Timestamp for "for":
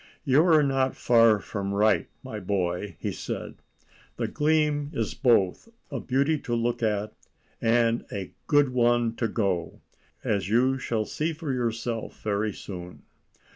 11.33-11.53